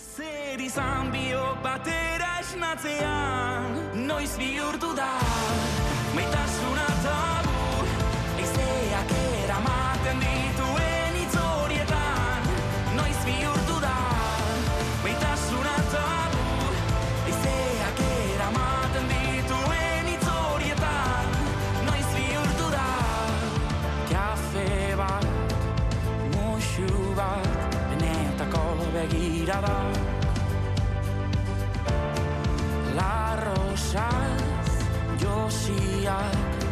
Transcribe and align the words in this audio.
Zer 0.00 0.60
izan 0.64 1.10
biok 1.12 1.60
batera 1.64 2.30
esnatzean 2.40 3.76
Noiz 4.08 4.32
bihurtu 4.40 4.94
da 4.96 5.10
Maitasuna 6.16 6.88
tabu 7.04 7.84
Eizeak 8.40 9.14
eramaten 9.44 10.24
dituen 10.24 10.69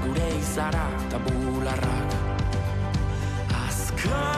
Gure 0.02 0.28
izara 0.40 0.86
eta 1.06 1.18
bularrak. 1.28 2.18
Azkar 3.62 4.37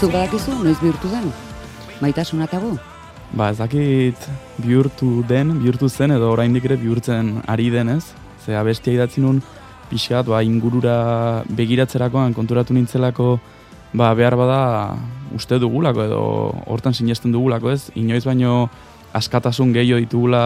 Zuk 0.00 0.14
badakizu, 0.14 0.54
noiz 0.64 0.78
bihurtu 0.80 1.10
den? 1.12 1.26
Maitasuna 2.00 2.46
tabu? 2.48 2.70
Ba, 3.36 3.50
ez 3.52 3.58
dakit 3.58 4.16
bihurtu 4.56 5.20
den, 5.28 5.50
bihurtu 5.60 5.90
zen, 5.92 6.14
edo 6.14 6.30
oraindik 6.32 6.64
ere 6.64 6.78
bihurtzen 6.80 7.42
ari 7.44 7.66
denez. 7.68 8.14
Ze 8.40 8.56
abestia 8.56 8.94
idatzi 8.94 9.20
nun, 9.20 9.42
pixkat, 9.90 10.24
ba, 10.32 10.40
ingurura 10.40 11.42
begiratzerakoan 11.52 12.32
konturatu 12.32 12.72
nintzelako, 12.72 13.26
ba, 13.92 14.14
behar 14.16 14.38
bada 14.40 14.62
uste 15.36 15.58
dugulako, 15.60 16.06
edo 16.08 16.22
hortan 16.72 16.96
sinesten 16.96 17.36
dugulako, 17.36 17.74
ez? 17.76 17.90
Inoiz 17.92 18.24
baino 18.24 18.70
askatasun 19.12 19.76
gehiago 19.76 20.00
ditugula, 20.00 20.42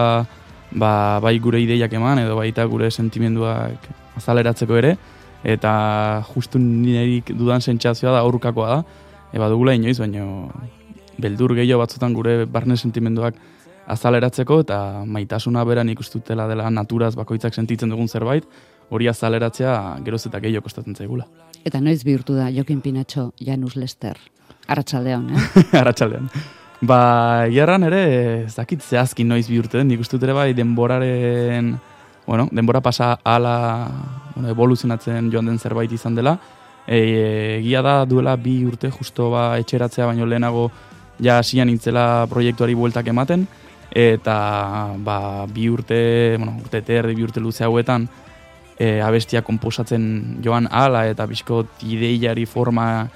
ba, 0.73 0.91
bai 1.23 1.37
gure 1.39 1.63
ideiak 1.63 1.95
eman, 1.95 2.25
edo 2.25 2.35
baita 2.41 2.67
gure 2.67 2.91
sentimenduak 2.91 3.87
azaleratzeko 4.19 4.83
ere, 4.83 4.97
eta 5.47 5.73
justu 6.33 6.59
nirerik 6.59 7.31
dudan 7.39 7.63
sentsazioa 7.63 8.17
da 8.19 8.27
aurkakoa 8.27 8.75
da, 8.75 8.83
eba 9.35 9.49
dugula 9.51 9.75
inoiz, 9.75 9.97
baino 9.99 10.49
beldur 11.19 11.55
gehiago 11.57 11.83
batzutan 11.83 12.15
gure 12.15 12.45
barne 12.45 12.77
sentimenduak 12.77 13.35
azaleratzeko 13.91 14.61
eta 14.63 14.77
maitasuna 15.05 15.63
beran 15.67 15.91
ikustutela 15.93 16.47
dela 16.49 16.69
naturaz 16.73 17.13
bakoitzak 17.15 17.53
sentitzen 17.53 17.91
dugun 17.91 18.07
zerbait, 18.07 18.47
hori 18.89 19.09
azaleratzea 19.11 19.75
geroz 20.05 20.25
eta 20.29 20.41
gehiago 20.41 20.65
kostatzen 20.65 20.95
zaigula. 20.95 21.27
Eta 21.65 21.81
noiz 21.81 22.03
bihurtu 22.05 22.35
da 22.37 22.49
Jokin 22.53 22.81
Pinatxo, 22.81 23.31
Janus 23.41 23.75
Lester. 23.75 24.17
Arratsaldeon, 24.67 25.29
eh? 25.29 25.63
Arratxaldean. 25.81 26.29
Ba, 26.85 27.47
gerran 27.53 27.85
ere, 27.87 28.01
ez 28.45 28.55
dakit 28.55 28.83
zehazki 28.83 29.23
noiz 29.23 29.45
bihurtu 29.49 29.79
den, 29.79 29.89
nik 29.89 30.01
dut 30.11 30.23
ere 30.23 30.33
bai 30.35 30.51
denboraren, 30.53 31.75
bueno, 32.25 32.47
denbora 32.51 32.81
pasa 32.81 33.15
ala 33.23 33.55
bueno, 34.33 34.49
evoluzionatzen 34.49 35.31
joan 35.31 35.51
den 35.51 35.59
zerbait 35.59 35.91
izan 35.91 36.15
dela. 36.15 36.37
E, 36.85 37.59
egia 37.59 37.81
da 37.81 38.05
duela 38.05 38.35
bi 38.37 38.59
urte 38.65 38.91
justo 38.93 39.31
ba 39.33 39.57
etxeratzea 39.57 40.05
baino 40.05 40.25
lehenago 40.25 40.69
ja 41.19 41.39
hasian 41.39 41.67
nintzela 41.67 42.27
proiektuari 42.29 42.75
bueltak 42.75 43.07
ematen 43.07 43.47
eta 43.95 44.93
ba, 44.97 45.45
bi 45.47 45.69
urte, 45.71 46.35
bueno, 46.37 46.57
urte 46.61 46.81
eta 46.83 46.93
erdi, 46.99 47.15
bi 47.15 47.23
urte 47.23 47.39
luze 47.39 47.63
hauetan 47.63 48.07
e, 48.77 48.99
abestia 49.01 49.41
konposatzen 49.41 50.41
joan 50.43 50.67
ala 50.71 51.05
eta 51.07 51.25
bizkot 51.29 51.85
ideiari 51.87 52.45
forma 52.45 53.07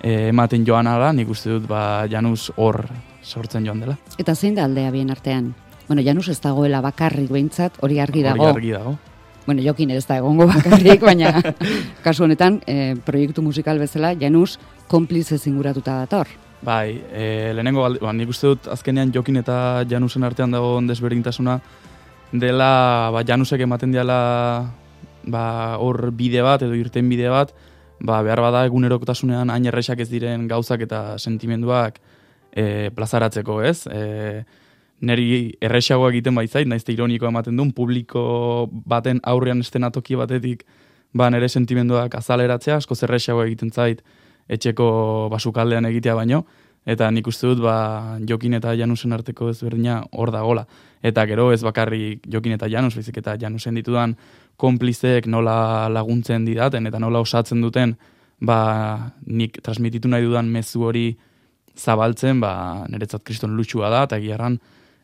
e, 0.00 0.28
ematen 0.30 0.64
joan 0.66 0.86
ala, 0.86 1.12
nik 1.12 1.28
uste 1.28 1.50
dut 1.56 1.66
ba, 1.68 2.06
Janus 2.10 2.52
hor 2.56 2.84
sortzen 3.22 3.66
joan 3.66 3.82
dela. 3.82 3.98
Eta 4.18 4.34
zein 4.34 4.54
da 4.54 4.64
aldea 4.64 4.90
bien 4.94 5.10
artean? 5.10 5.52
Bueno, 5.88 6.02
Janus 6.06 6.28
ez 6.30 6.40
dagoela 6.40 6.80
bakarrik 6.80 7.30
behintzat, 7.30 7.80
hori 7.82 7.98
argi 8.00 8.22
dago. 8.22 8.44
Hori 8.44 8.60
argi 8.60 8.76
dago. 8.76 8.98
Bueno, 9.46 9.62
Jokin 9.64 9.90
ez 9.90 10.04
da 10.06 10.18
egongo 10.20 10.46
bakarrik, 10.46 11.00
baina 11.00 11.32
kasu 12.04 12.24
honetan, 12.24 12.60
eh, 12.66 12.94
proiektu 13.06 13.42
musikal 13.42 13.78
bezala, 13.78 14.12
Janus 14.20 14.58
konplize 14.88 15.38
zinguratuta 15.38 15.98
dator. 16.04 16.28
Bai, 16.62 17.00
e, 17.12 17.52
lehenengo, 17.56 17.86
ba, 18.02 18.12
nik 18.12 18.28
uste 18.28 18.50
dut 18.50 18.68
azkenean 18.68 19.14
Jokin 19.14 19.40
eta 19.40 19.84
Janusen 19.88 20.26
artean 20.28 20.52
dago 20.52 20.74
desberdintasuna 20.84 21.56
dela, 22.32 23.08
ba, 23.14 23.24
Janusek 23.24 23.64
ematen 23.64 23.94
diala 23.94 24.20
ba, 25.24 25.44
hor 25.80 26.10
bide 26.12 26.44
bat 26.44 26.62
edo 26.66 26.76
irten 26.76 27.08
bide 27.08 27.32
bat, 27.32 27.54
ba, 28.00 28.20
behar 28.26 28.42
bada 28.44 28.66
egunerokotasunean 28.68 29.50
hain 29.50 29.70
erresak 29.72 30.04
ez 30.04 30.10
diren 30.12 30.46
gauzak 30.48 30.84
eta 30.84 31.16
sentimenduak 31.18 31.96
e, 32.52 32.90
plazaratzeko, 32.92 33.62
ez? 33.64 33.86
E, 33.88 34.44
neri 35.00 35.54
erresagoa 35.62 36.10
egiten 36.12 36.36
baitzait, 36.36 36.68
naizte 36.68 36.92
ironiko 36.92 37.28
ematen 37.28 37.56
duen, 37.56 37.72
publiko 37.76 38.68
baten 38.70 39.20
aurrean 39.24 39.60
estenatoki 39.64 40.18
batetik 40.20 40.64
ba, 41.12 41.30
nere 41.30 41.48
sentimenduak 41.48 42.14
azaleratzea, 42.18 42.80
asko 42.80 42.94
zerresagoa 42.94 43.46
egiten 43.48 43.72
zait 43.72 44.02
etxeko 44.50 45.28
basukaldean 45.32 45.86
egitea 45.88 46.14
baino, 46.18 46.44
eta 46.86 47.10
nik 47.12 47.28
uste 47.30 47.48
dut 47.48 47.62
ba, 47.64 48.18
Jokin 48.28 48.56
eta 48.58 48.74
Janusen 48.76 49.12
arteko 49.12 49.50
ezberdina 49.50 50.00
hor 50.12 50.32
dagola. 50.34 50.66
Eta 51.02 51.24
gero 51.28 51.50
ez 51.52 51.62
bakarrik 51.64 52.26
Jokin 52.28 52.56
eta 52.56 52.68
Janus, 52.68 52.94
baizik 52.96 53.20
eta 53.22 53.36
Janusen 53.40 53.76
ditudan 53.78 54.16
konplizeek 54.60 55.26
nola 55.26 55.88
laguntzen 55.88 56.44
didaten 56.44 56.86
eta 56.86 56.98
nola 57.00 57.22
osatzen 57.24 57.62
duten 57.62 57.96
ba, 58.40 59.12
nik 59.26 59.60
transmititu 59.62 60.08
nahi 60.08 60.24
dudan 60.24 60.48
mezu 60.48 60.84
hori 60.88 61.06
zabaltzen, 61.76 62.40
ba, 62.40 62.84
niretzat 62.88 63.24
kriston 63.24 63.56
lutxua 63.56 63.88
da, 63.92 64.04
eta 64.08 64.18
giarran 64.20 64.58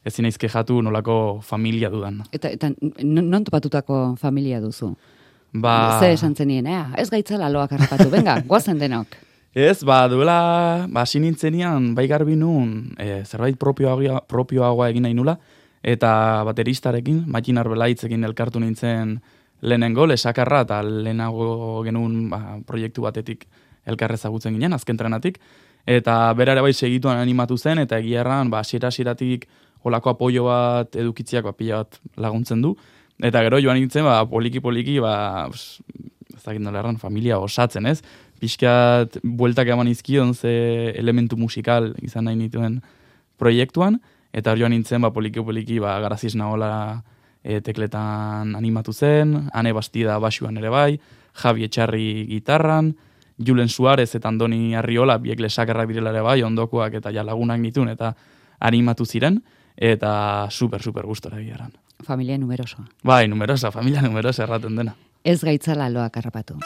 ezin 0.07 0.27
naiz 0.27 0.39
kejatu 0.39 0.79
nolako 0.83 1.41
familia 1.43 1.91
dudan. 1.91 2.23
Eta, 2.33 2.51
eta 2.55 2.71
non 3.03 3.45
topatutako 3.45 4.17
familia 4.21 4.61
duzu? 4.63 4.95
Ba, 5.53 5.99
Ze 6.01 6.13
esan 6.13 6.35
zenien, 6.37 6.67
eh? 6.67 6.83
ez 7.01 7.09
gaitzala 7.11 7.49
loak 7.51 7.73
harrapatu, 7.73 8.11
venga, 8.13 8.39
goazen 8.51 8.79
denok. 8.79 9.17
Ez, 9.57 9.81
ba, 9.89 10.03
duela, 10.13 10.87
ba, 10.93 11.07
hasi 11.07 11.21
nintzenian, 11.23 11.95
bai 11.97 12.07
garbi 12.11 12.37
nun, 12.37 12.93
e, 13.01 13.23
zerbait 13.25 13.57
propioagoa, 13.57 14.21
propioagoa 14.29 14.91
egin 14.93 15.07
nahi 15.09 15.17
nula, 15.17 15.39
eta 15.81 16.11
bateristarekin, 16.45 17.23
Matin 17.33 17.63
Arbelaitzekin 17.63 18.27
elkartu 18.29 18.61
nintzen 18.61 19.17
lehenengo, 19.63 20.05
lesakarra, 20.11 20.61
eta 20.67 20.83
lehenago 20.85 21.81
genuen 21.87 22.27
ba, 22.31 22.59
proiektu 22.69 23.07
batetik 23.07 23.47
elkarre 23.89 24.19
ezagutzen 24.21 24.53
ginen, 24.59 24.77
azken 24.77 25.01
trenatik, 25.01 25.41
eta 25.87 26.19
berare 26.37 26.61
bai 26.61 26.75
segituan 26.75 27.23
animatu 27.23 27.57
zen, 27.57 27.81
eta 27.87 28.03
egiarran, 28.03 28.51
ba, 28.53 28.61
hasiera 28.61 28.93
hasieratik 28.93 29.47
olako 29.87 30.13
apoio 30.15 30.47
bat 30.49 30.97
edukitziak 30.99 31.47
ba, 31.47 31.55
pila 31.57 31.85
bat 31.85 31.99
laguntzen 32.19 32.63
du, 32.65 32.75
eta 33.23 33.43
gero 33.47 33.61
joan 33.63 33.79
nintzen, 33.81 34.05
ba, 34.07 34.21
poliki-poliki, 34.29 34.99
ba, 35.05 35.47
pss, 35.53 35.81
ez 36.37 36.43
dakit 36.45 36.63
nola 36.63 36.83
erran, 36.83 36.99
familia 37.01 37.39
osatzen, 37.43 37.87
ez? 37.89 38.01
Pixkat 38.43 39.21
bueltak 39.25 39.71
eman 39.73 39.89
izkion 39.89 40.35
ze 40.35 40.93
elementu 40.99 41.39
musikal 41.41 41.95
izan 42.05 42.29
nahi 42.29 42.37
nituen 42.37 42.81
proiektuan, 43.41 44.01
eta 44.37 44.57
joan 44.59 44.75
nintzen, 44.77 45.05
ba, 45.07 45.13
poliki-poliki, 45.15 45.81
ba, 45.81 45.97
garaziz 46.05 46.35
nahola 46.37 47.03
e, 47.47 47.61
tekletan 47.65 48.57
animatu 48.59 48.93
zen, 48.93 49.47
Ane 49.55 49.73
Bastida 49.73 50.19
basuan 50.19 50.59
ere 50.59 50.73
bai, 50.73 50.99
Javi 51.37 51.67
Etxarri 51.69 52.27
gitarran, 52.29 52.95
Julen 53.39 53.69
Suarez 53.69 54.15
eta 54.17 54.31
Andoni 54.33 54.75
Arriola 54.77 55.19
biek 55.21 55.41
lesakarrak 55.45 55.91
direla 55.93 56.13
ere 56.15 56.25
bai, 56.25 56.41
ondokoak 56.43 56.97
eta 56.99 57.13
ja 57.13 57.25
lagunak 57.25 57.61
nituen 57.61 57.93
eta 57.93 58.15
animatu 58.65 59.05
ziren, 59.05 59.43
eta 59.77 60.49
super, 60.51 60.83
super 60.83 61.07
gustora 61.07 61.41
egiaran. 61.41 61.73
Familia 62.05 62.39
numerosoa. 62.39 62.85
Bai, 63.05 63.27
numerosa, 63.29 63.71
familia 63.73 64.03
numerosa 64.03 64.45
erraten 64.45 64.77
dena. 64.77 64.97
Ez 65.25 65.41
gaitzala 65.45 65.89
loak 65.91 66.17
harrapatu. 66.17 66.61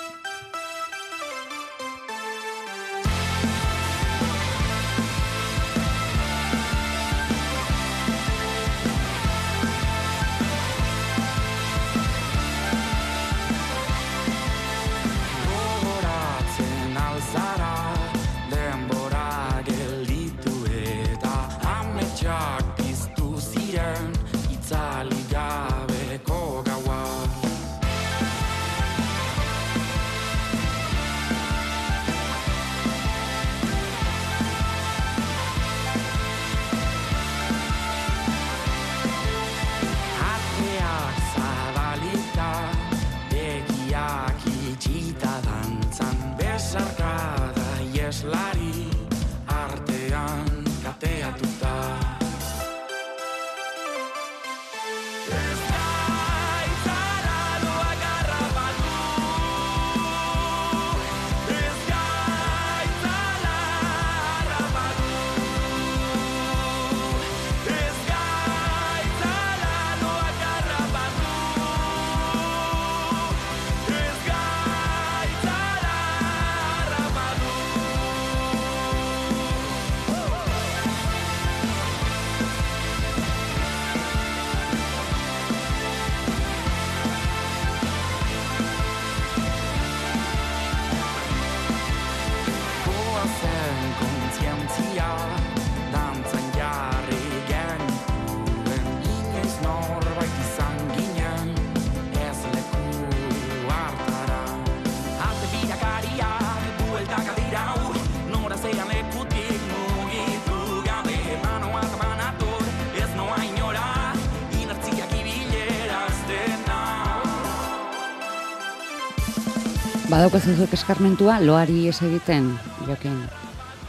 Badaukazu 120.11 120.57
zuek 120.59 120.73
eskarmentua, 120.75 121.37
loari 121.39 121.85
ez 121.87 122.01
egiten, 122.03 122.49
jokin. 122.89 123.15
Bueno. 123.15 123.39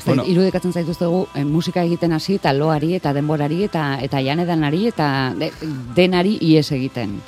Bueno. 0.05 0.25
Irudikatzen 0.29 0.73
zaituztegu 0.73 1.21
eh, 1.33 1.43
musika 1.45 1.81
egiten 1.85 2.13
hasi 2.13 2.35
eta 2.37 2.53
loari 2.53 2.93
eta 2.97 3.13
denborari 3.13 3.63
eta 3.65 3.97
eta 4.01 4.21
janedanari 4.21 4.87
eta 4.89 5.07
de, 5.37 5.51
denari 5.97 6.37
ies 6.41 6.71
egiten. 6.77 7.19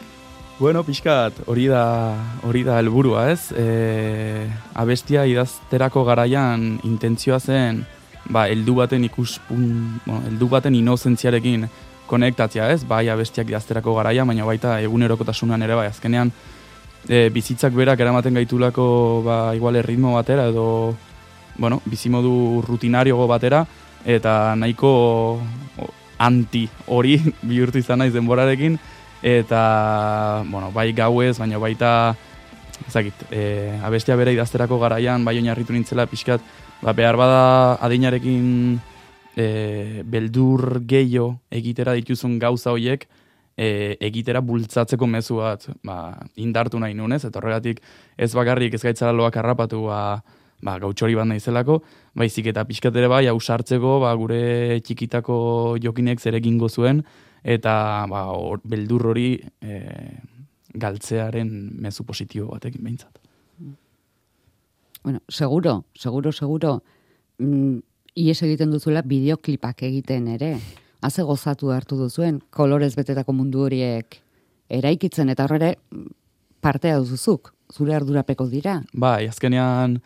Bueno, 0.59 0.83
pixkat, 0.85 1.41
hori 1.49 1.65
da, 1.67 1.83
hori 2.45 2.61
da 2.63 2.77
helburua, 2.79 3.25
ez? 3.31 3.51
E, 3.57 4.45
abestia 4.77 5.25
idazterako 5.25 6.05
garaian 6.05 6.77
intentzioa 6.85 7.39
zen, 7.39 7.81
ba, 8.29 8.45
heldu 8.47 8.77
baten 8.77 9.03
ikuspun, 9.09 9.65
bueno, 10.05 10.21
heldu 10.29 10.49
baten 10.53 10.77
inozentziarekin 10.77 11.65
konektatzea, 12.07 12.69
ez? 12.71 12.83
Bai, 12.85 13.07
abestiak 13.09 13.49
idazterako 13.49 13.97
garaia, 13.97 14.25
baina 14.29 14.45
baita 14.45 14.77
egunerokotasunan 14.85 15.65
ere 15.65 15.81
bai, 15.81 15.87
azkenean 15.89 16.31
e, 17.07 17.29
bizitzak 17.29 17.73
berak 17.73 17.99
eramaten 17.99 18.33
gaitulako, 18.39 19.23
ba, 19.25 19.37
igual 19.55 19.75
erritmo 19.75 20.15
batera 20.15 20.47
edo, 20.47 20.95
bueno, 21.57 21.81
bizimodu 21.85 22.63
rutinariogo 22.65 23.27
batera, 23.27 23.65
eta 24.05 24.55
nahiko 24.55 25.39
anti 26.17 26.67
hori 26.87 27.19
bihurtu 27.49 27.79
izan 27.79 28.03
naiz 28.03 28.13
denborarekin, 28.13 28.77
eta, 29.23 30.43
bueno, 30.49 30.71
bai 30.71 30.91
gauez, 30.93 31.37
baina 31.39 31.59
baita, 31.59 32.15
ezakit, 32.87 33.27
e, 33.31 33.79
abestia 33.83 34.17
bere 34.19 34.33
idazterako 34.35 34.79
garaian, 34.79 35.23
bai 35.25 35.37
oinarritu 35.39 35.73
nintzela 35.73 36.07
pixkat, 36.07 36.41
ba, 36.81 36.93
behar 36.93 37.17
bada 37.19 37.43
adinarekin 37.83 38.79
e, 39.35 40.03
beldur 40.05 40.81
gehiago 40.85 41.37
egitera 41.51 41.95
dituzun 41.99 42.39
gauza 42.39 42.73
hoiek, 42.73 43.07
e, 43.57 43.97
egitera 44.01 44.41
bultzatzeko 44.41 45.07
mezu 45.07 45.39
bat 45.41 45.67
ba, 45.83 45.97
indartu 46.35 46.79
nahi 46.79 46.95
nunez, 46.97 47.23
eta 47.25 47.39
horregatik 47.39 47.81
ez 48.17 48.31
bakarrik 48.33 48.73
ez 48.73 48.81
gaitzara 48.83 49.13
loak 49.15 49.37
harrapatu 49.37 49.83
ba, 49.87 50.21
ba, 50.63 50.77
gautxori 50.81 51.15
bat 51.15 51.29
naizelako, 51.29 51.81
baizik 52.15 52.49
eta 52.53 52.65
pixkat 52.69 52.95
ere 52.95 53.09
bai 53.11 53.25
hausartzeko 53.31 53.99
ba, 54.03 54.13
gure 54.19 54.79
txikitako 54.85 55.77
jokinek 55.83 56.21
zer 56.21 56.39
egingo 56.39 56.69
zuen, 56.69 57.03
eta 57.43 58.05
ba, 58.09 58.27
or, 58.33 58.61
beldur 58.63 59.11
hori 59.11 59.27
e, 59.61 59.81
galtzearen 60.73 61.51
mezu 61.83 62.05
positibo 62.07 62.53
batekin 62.55 62.83
behintzat. 62.83 63.19
Bueno, 65.03 65.19
seguro, 65.27 65.83
seguro, 65.93 66.31
seguro, 66.31 66.77
mm, 67.37 67.79
ies 68.15 68.37
egiten 68.45 68.71
duzuela 68.71 69.01
bideoklipak 69.03 69.83
egiten 69.83 70.29
ere. 70.31 70.55
Haze 71.03 71.23
gozatu 71.27 71.73
hartu 71.75 71.97
duzuen, 71.99 72.39
kolorez 72.49 72.93
betetako 72.95 73.35
mundu 73.35 73.65
horiek 73.65 74.21
eraikitzen, 74.71 75.29
eta 75.33 75.43
horre 75.43 75.73
partea 76.63 76.99
duzuzuk, 77.01 77.51
zure 77.73 77.95
ardurapeko 77.97 78.47
dira. 78.47 78.77
Bai, 78.93 79.27
azkenean 79.27 79.97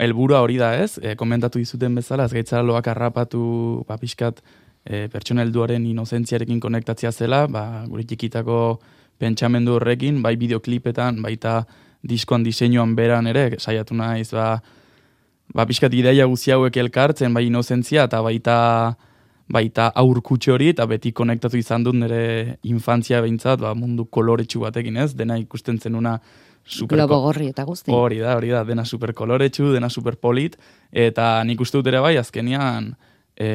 helburua 0.00 0.40
hori 0.44 0.56
da, 0.60 0.72
ez? 0.80 0.96
E, 1.02 1.14
komentatu 1.20 1.60
dizuten 1.60 1.98
bezala, 1.98 2.24
ez 2.24 2.32
gaitzara 2.32 2.64
loak 2.64 2.88
harrapatu, 2.88 3.42
ba, 3.88 3.98
pixkat, 4.00 4.40
e, 4.84 5.06
pertsona 5.12 5.44
helduaren 5.44 5.84
inozentziarekin 5.90 6.62
konektatzea 6.64 7.12
zela, 7.12 7.42
ba, 7.50 7.84
gure 7.90 8.06
txikitako 8.08 8.78
pentsamendu 9.20 9.76
horrekin, 9.76 10.22
bai 10.22 10.36
bideoklipetan, 10.40 11.20
baita 11.24 11.60
diskoan 12.08 12.46
diseinuan 12.46 12.94
beran 12.96 13.28
ere, 13.28 13.50
saiatu 13.58 13.98
naiz, 13.98 14.30
ba, 14.32 14.62
ba 15.52 15.66
pixkat 15.68 15.92
ideia 15.98 16.28
guzti 16.30 16.54
hauek 16.54 16.78
elkartzen, 16.86 17.34
bai 17.34 17.48
inozentzia, 17.50 18.06
eta 18.08 18.22
baita 18.24 18.58
baita 19.48 19.88
aurkutxe 19.96 20.52
hori, 20.52 20.72
eta 20.74 20.86
beti 20.86 21.12
konektatu 21.16 21.56
izan 21.56 21.86
dut 21.86 21.96
nire 21.96 22.58
infantzia 22.68 23.22
behintzat, 23.24 23.62
ba, 23.64 23.72
mundu 23.74 24.04
koloretsu 24.12 24.60
batekin 24.66 24.96
ez, 25.00 25.14
dena 25.16 25.38
ikusten 25.40 25.80
zenuna 25.80 26.18
super 26.68 26.98
Globo 26.98 27.20
gorri 27.24 27.48
eta 27.48 27.64
guzti. 27.64 27.92
Hori 27.94 28.20
da, 28.20 28.34
hori 28.36 28.52
da, 28.52 28.62
dena 28.68 28.84
super 28.84 29.14
koloretsu, 29.16 29.72
dena 29.72 29.88
super 29.88 30.18
polit, 30.20 30.58
eta 30.92 31.38
nik 31.48 31.60
uste 31.64 31.80
dut 31.80 31.88
ere 31.88 32.02
bai, 32.04 32.16
azkenian, 32.20 32.92
e, 33.38 33.50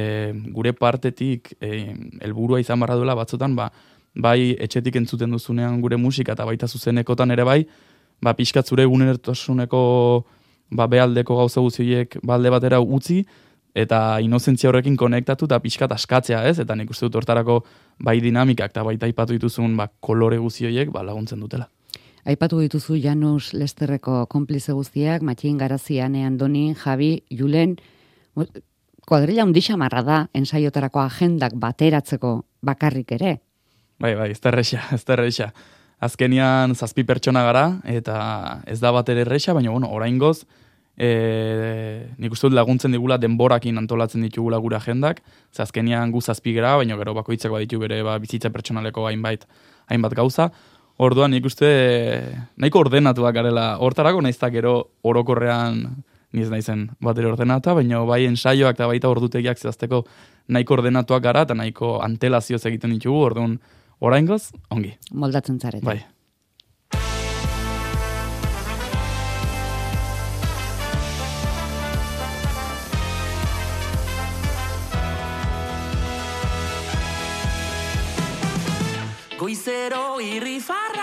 gure 0.55 0.73
partetik 0.73 1.53
e, 1.61 1.93
helburua 2.25 2.61
izan 2.63 2.81
barra 2.81 2.97
duela 2.97 3.15
batzutan, 3.19 3.55
ba, 3.55 3.69
bai 4.15 4.53
etxetik 4.61 4.97
entzuten 4.97 5.33
duzunean 5.33 5.79
gure 5.81 5.97
musika 5.97 6.33
eta 6.33 6.45
baita 6.45 6.67
zuzenekotan 6.67 7.33
ere 7.35 7.45
bai, 7.45 7.59
ba, 8.23 8.33
pixkat 8.37 8.69
zure 8.69 8.85
egunertosuneko 8.87 9.81
ba, 10.73 10.87
bealdeko 10.87 11.37
gauza 11.37 11.61
guztiek 11.61 12.17
balde 12.23 12.51
batera 12.53 12.79
utzi, 12.81 13.23
eta 13.73 14.19
inozentzia 14.21 14.69
horrekin 14.69 14.95
konektatu 14.97 15.49
eta 15.49 15.59
pixkat 15.59 15.91
askatzea 15.95 16.43
ez, 16.49 16.59
eta 16.61 16.75
nik 16.75 16.91
uste 16.93 17.07
dut 17.07 17.15
hortarako 17.21 17.63
bai 17.99 18.19
dinamikak 18.21 18.71
eta 18.71 18.83
baita 18.85 19.09
aipatu 19.09 19.33
dituzun 19.33 19.77
ba, 19.77 19.89
kolore 19.99 20.37
guztioiek 20.37 20.91
ba, 20.93 21.03
laguntzen 21.03 21.41
dutela. 21.41 21.69
Aipatu 22.23 22.61
dituzu 22.61 22.95
Janus 23.03 23.51
Lesterreko 23.51 24.25
konplize 24.31 24.71
guztiak, 24.71 25.21
Matxin 25.21 25.57
Garazian, 25.59 26.15
Andoni, 26.15 26.69
Javi, 26.73 27.17
Julen, 27.29 27.75
kuadrilla 29.03 29.43
undixa 29.43 29.75
marra 29.77 30.03
da, 30.07 30.19
ensaiotarako 30.33 31.01
agendak 31.03 31.57
bateratzeko 31.59 32.37
bakarrik 32.63 33.11
ere. 33.17 33.37
Bai, 33.99 34.13
bai, 34.15 34.29
ez 34.31 34.39
da 34.39 34.53
erresa, 34.53 34.85
ez 34.95 35.03
da 35.03 35.17
erresa. 35.17 35.51
Azkenian 36.03 36.75
zazpi 36.75 37.03
pertsona 37.07 37.43
gara, 37.43 37.65
eta 37.83 38.61
ez 38.67 38.79
da 38.79 38.91
bat 38.95 39.09
ere 39.11 39.23
erresa, 39.27 39.55
baina, 39.55 39.71
bueno, 39.71 39.91
orain 39.91 40.17
goz, 40.19 40.45
e, 40.97 42.13
nik 42.17 42.33
uste 42.33 42.49
dut 42.49 42.57
laguntzen 42.57 42.93
digula 42.93 43.17
denborakin 43.21 43.77
antolatzen 43.81 44.23
ditugula 44.25 44.59
gure 44.61 44.77
agendak, 44.77 45.21
ze 45.51 45.63
azkenian 45.63 46.11
gu 46.11 46.21
zazpi 46.21 46.53
gara, 46.53 46.75
baina 46.77 46.97
gero 46.97 47.13
bakoitzak 47.13 47.51
baditu 47.51 47.79
bere 47.79 48.03
ba, 48.03 48.17
bizitza 48.19 48.51
pertsonaleko 48.53 49.07
hainbait, 49.07 49.45
hainbat 49.89 50.13
gauza. 50.13 50.49
Orduan 51.01 51.33
nik 51.33 51.45
uste 51.49 51.69
nahiko 52.57 52.83
ordenatuak 52.85 53.33
garela, 53.33 53.77
hortarako 53.81 54.21
naizta 54.21 54.49
gero 54.53 54.75
orokorrean 55.01 56.03
ni 56.33 56.41
ez 56.41 56.49
naizen 56.49 56.87
bat 57.01 57.17
ere 57.17 57.29
ordenata, 57.29 57.73
baina 57.77 58.01
bai 58.05 58.23
ensaioak 58.25 58.77
eta 58.77 58.89
baita 58.89 59.09
ordutegiak 59.09 59.57
zehazteko 59.57 60.03
nahiko 60.49 60.77
ordenatuak 60.77 61.23
gara 61.23 61.45
eta 61.47 61.57
nahiko 61.57 61.99
antelazioz 62.01 62.65
egiten 62.69 62.93
ditugu, 62.93 63.21
orduan 63.29 63.59
oraingoz, 64.01 64.51
ongi. 64.73 64.95
Moldatzen 65.13 65.59
zarete. 65.59 65.85
Bai. 65.85 66.01
sincero 79.63 80.19
y 80.19 80.41
rifarra. 80.41 81.02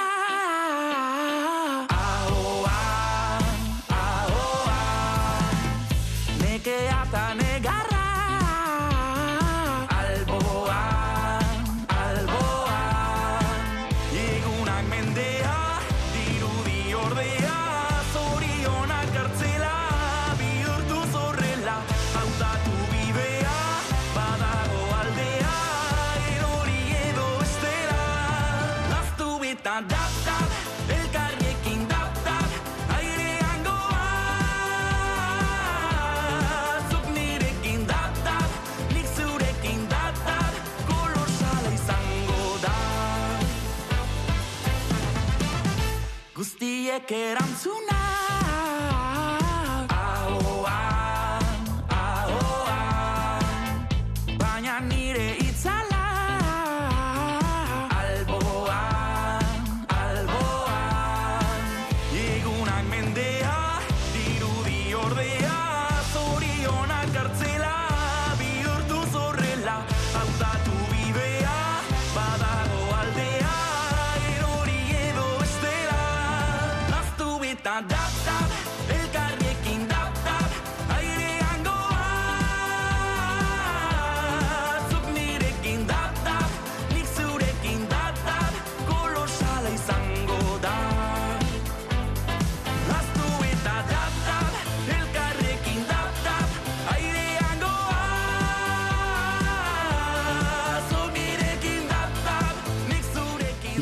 que 47.07 47.31
eran 47.31 47.49
su 47.57 47.70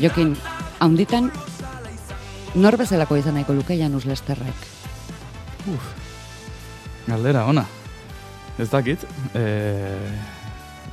Jokin, 0.09 0.31
haunditan, 0.81 1.27
nor 2.57 2.75
bezalako 2.81 3.19
izan 3.19 3.35
nahiko 3.37 3.53
luke 3.53 3.75
Janus 3.77 4.07
Lesterrek. 4.09 4.63
Galdera, 7.05 7.43
ona. 7.45 7.61
Ez 8.57 8.71
dakit, 8.71 9.05
e, 9.37 9.43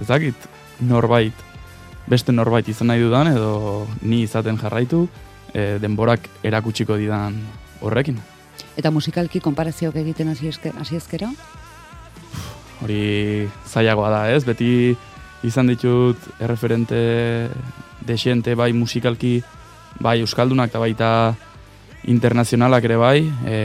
ez 0.03 0.07
dakit 0.11 0.45
norbait, 0.85 1.33
beste 2.13 2.35
norbait 2.35 2.69
izan 2.69 2.93
nahi 2.93 3.01
dudan, 3.07 3.33
edo 3.33 3.87
ni 4.03 4.21
izaten 4.27 4.61
jarraitu, 4.61 5.07
e, 5.55 5.79
denborak 5.81 6.29
erakutsiko 6.45 7.01
didan 7.01 7.41
horrekin. 7.81 8.21
Eta 8.77 8.93
musikalki 8.93 9.41
konparazioak 9.41 9.97
egiten 10.05 10.29
hasi 10.35 10.53
hasi 10.53 11.01
ezkero? 11.01 11.33
Hori 12.85 13.49
zailagoa 13.65 14.13
da, 14.13 14.23
ez? 14.37 14.45
Beti 14.45 14.93
izan 15.43 15.73
ditut 15.73 16.21
erreferente 16.37 17.49
desiente 18.07 18.55
bai 18.55 18.73
musikalki, 18.73 19.41
bai 20.01 20.21
euskaldunak 20.21 20.71
eta 20.71 20.79
baita 20.83 21.11
internazionalak 22.07 22.85
ere 22.85 22.97
bai. 22.97 23.19
E, 23.47 23.57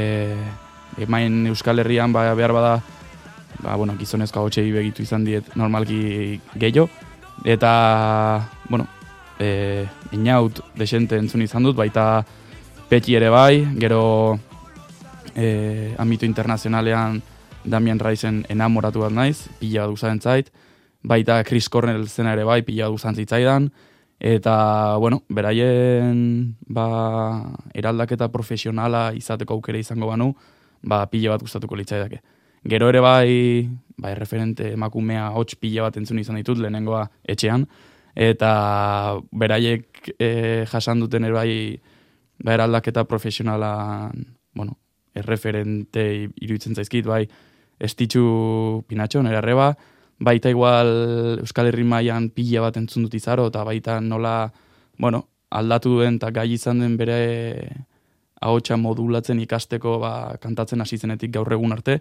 emain 0.98 1.48
Euskal 1.48 1.80
Herrian 1.80 2.12
ba, 2.14 2.34
behar 2.36 2.54
bada, 2.54 2.74
ba, 3.62 3.76
bueno, 3.76 3.96
gizonezko 3.98 4.44
hotxei 4.44 4.72
begitu 4.72 5.06
izan 5.06 5.26
diet 5.26 5.56
normalki 5.56 6.40
gehiago. 6.56 6.90
Eta, 7.46 8.50
bueno, 8.70 8.88
e, 9.40 9.86
inaut 10.12 10.62
desente 10.78 11.18
entzun 11.18 11.46
izan 11.46 11.64
dut, 11.64 11.78
baita 11.78 12.24
petxi 12.90 13.16
ere 13.16 13.30
bai, 13.32 13.64
gero 13.80 14.40
e, 15.36 15.94
ambito 15.98 16.26
internazionalean 16.26 17.22
Damian 17.64 18.00
Raizen 18.02 18.44
enamoratu 18.50 19.06
bat 19.06 19.14
naiz, 19.14 19.48
pila 19.60 19.88
bat 19.88 20.22
zait, 20.22 20.52
baita 21.04 21.44
Chris 21.44 21.70
Cornell 21.70 22.08
zena 22.10 22.34
ere 22.34 22.44
bai, 22.44 22.62
pila 22.66 22.90
bat 22.90 23.16
zitzaidan, 23.16 23.72
eta, 24.22 24.98
bueno, 24.98 25.24
beraien 25.30 26.56
ba, 26.70 27.58
eraldaketa 27.74 28.30
profesionala 28.30 29.16
izateko 29.18 29.56
aukera 29.58 29.80
izango 29.82 30.12
banu, 30.12 30.36
ba, 30.86 31.08
pila 31.10 31.34
bat 31.34 31.42
gustatuko 31.42 31.76
litzaidake. 31.76 32.22
Gero 32.70 32.90
ere 32.94 33.02
bai, 33.02 33.66
bai, 33.98 34.14
referente 34.14 34.76
emakumea 34.76 35.32
hots 35.34 35.58
pila 35.58 35.88
bat 35.88 35.98
entzun 35.98 36.22
izan 36.22 36.38
ditut, 36.38 36.62
lehenengoa 36.62 37.08
etxean, 37.26 37.66
eta 38.14 38.52
beraiek 39.34 40.14
e, 40.20 40.30
jasan 40.70 41.02
duten 41.02 41.26
ere 41.26 41.34
bai, 41.34 41.56
ba, 42.46 42.54
eraldaketa 42.54 43.08
profesionalan, 43.10 44.28
bueno, 44.54 44.78
erreferente 45.18 46.06
iruditzen 46.30 46.78
zaizkit, 46.78 47.10
bai, 47.10 47.26
estitxu 47.82 48.84
pinatxo, 48.86 49.26
nire 49.26 49.42
arreba, 49.42 49.72
baita 50.22 50.52
igual 50.54 51.40
Euskal 51.42 51.72
Herri 51.72 51.84
mailan 51.84 52.30
pila 52.30 52.68
bat 52.68 52.78
entzun 52.78 53.08
dut 53.08 53.16
izaro, 53.18 53.48
eta 53.50 53.64
baita 53.66 54.00
nola, 54.02 54.52
bueno, 55.02 55.26
aldatu 55.50 55.98
duen 55.98 56.20
eta 56.20 56.30
gai 56.32 56.52
izan 56.54 56.84
den 56.84 56.98
bere 56.98 57.18
ahotsa 58.42 58.78
modulatzen 58.78 59.42
ikasteko 59.42 59.98
ba, 60.02 60.14
kantatzen 60.42 60.82
hasi 60.82 60.98
zenetik 60.98 61.34
gaur 61.34 61.52
egun 61.54 61.74
arte. 61.74 62.00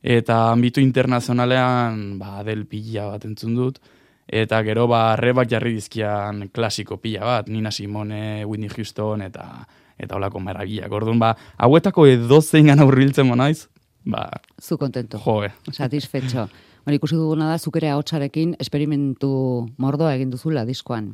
Eta 0.00 0.46
ambitu 0.54 0.80
internazionalean 0.80 2.18
ba, 2.18 2.40
del 2.46 2.64
pila 2.70 3.10
bat 3.12 3.26
entzun 3.28 3.58
dut. 3.58 3.82
Eta 4.30 4.62
gero 4.62 4.86
ba, 4.86 5.16
rebak 5.18 5.50
jarri 5.50 5.74
dizkian 5.74 6.48
klasiko 6.54 7.00
pila 7.02 7.26
bat, 7.26 7.50
Nina 7.50 7.74
Simone, 7.74 8.44
Whitney 8.46 8.70
Houston, 8.70 9.26
eta 9.26 9.66
eta 10.00 10.16
holako 10.16 10.40
marabilak. 10.40 10.92
Orduan, 10.96 11.18
ba, 11.20 11.34
hauetako 11.60 12.06
edozein 12.08 12.70
gana 12.70 12.86
hurbiltzen 12.88 13.28
naiz, 13.36 13.66
ba, 14.06 14.30
Zu 14.56 14.78
kontento. 14.78 15.18
jo, 15.18 15.42
eh. 15.44 15.52
Hori 16.86 16.96
ikusi 16.96 17.14
duguna 17.18 17.50
da, 17.52 17.58
zukere 17.58 17.90
ahotsarekin 17.92 18.54
esperimentu 18.62 19.30
mordoa 19.78 20.14
egin 20.16 20.30
duzula 20.32 20.64
diskoan. 20.64 21.12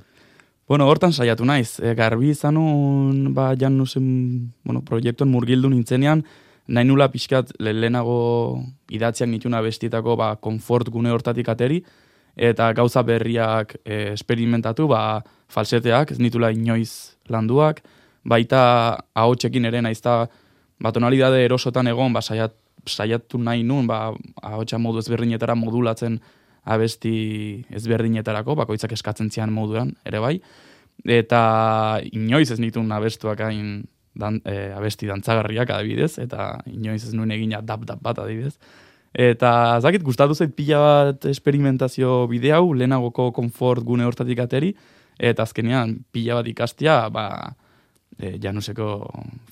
Bueno, 0.69 0.87
hortan 0.91 1.13
saiatu 1.15 1.45
naiz. 1.47 1.79
E, 1.81 1.95
garbi 1.95 2.31
izanun, 2.33 3.33
ba, 3.35 3.53
Janusen, 3.59 4.53
bueno, 4.65 4.83
proiektuan 4.83 5.31
murgildu 5.31 5.71
nintzenean, 5.71 6.25
nahi 6.67 6.87
nula 6.89 7.07
pixkat 7.13 7.53
le- 7.63 7.73
lehenago 7.75 8.17
idatziak 8.91 9.31
nituna 9.31 9.61
bestietako 9.63 10.17
ba, 10.19 10.33
konfort 10.43 10.91
gune 10.91 11.13
hortatik 11.15 11.49
ateri, 11.49 11.83
eta 12.37 12.73
gauza 12.75 13.03
berriak 13.07 13.77
e, 13.85 14.13
esperimentatu, 14.15 14.89
ba, 14.91 15.23
falseteak, 15.49 16.11
ez 16.13 16.19
nitula 16.19 16.51
inoiz 16.55 17.17
landuak, 17.31 17.83
baita 18.27 19.05
ahotsekin 19.15 19.65
ere 19.71 19.83
naizta 19.87 20.27
ba, 20.83 20.91
tonalidade 20.93 21.45
erosotan 21.47 21.87
egon, 21.87 22.13
ba, 22.13 22.23
saiat, 22.23 22.55
saiatu 22.87 23.39
nahi 23.39 23.63
nun, 23.67 23.87
ba, 23.87 24.15
ahotsa 24.43 24.79
modu 24.79 25.03
ezberdinetara 25.03 25.55
modulatzen 25.59 26.21
abesti 26.67 27.65
ezberdinetarako, 27.79 28.57
bakoitzak 28.59 28.93
eskatzen 28.97 29.31
zian 29.31 29.53
moduan, 29.55 29.93
ere 30.07 30.23
bai. 30.23 30.35
Eta 31.05 32.01
inoiz 32.11 32.51
ez 32.51 32.59
nituen 32.63 32.91
abestuak 32.93 33.43
hain 33.47 33.85
dan, 34.17 34.41
e, 34.49 34.73
abesti 34.75 35.07
dantzagarriak 35.07 35.71
adibidez, 35.71 36.17
eta 36.23 36.57
inoiz 36.73 37.05
ez 37.05 37.15
nuen 37.15 37.31
egina 37.37 37.61
dap-dap 37.63 38.03
bat 38.03 38.19
adibidez. 38.25 38.57
Eta 39.17 39.79
zakit 39.81 40.03
gustatu 40.05 40.35
zait 40.35 40.53
pila 40.57 40.81
bat 40.83 41.29
experimentazio 41.31 42.27
bide 42.29 42.53
hau, 42.53 42.73
lehenagoko 42.75 43.31
konfort 43.37 43.85
gune 43.85 44.05
hortatik 44.05 44.43
ateri, 44.43 44.75
eta 45.17 45.47
azkenean 45.47 45.99
pila 46.13 46.41
bat 46.41 46.51
ikastia, 46.51 46.99
ba, 47.13 47.55
e, 48.19 48.39
januseko 48.43 48.89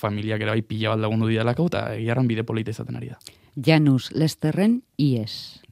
familiak 0.00 0.42
ere 0.42 0.54
bai 0.56 0.62
pila 0.62 0.94
bat 0.94 1.04
lagundu 1.04 1.28
didalako, 1.30 1.66
eta 1.72 1.84
egiarran 1.96 2.28
bide 2.28 2.44
polita 2.44 2.74
izaten 2.74 2.96
ari 2.96 3.12
da. 3.12 3.18
Janus 3.54 4.10
Lesterren 4.12 4.82
IES. 4.98 5.63